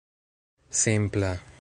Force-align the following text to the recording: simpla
simpla 0.79 1.39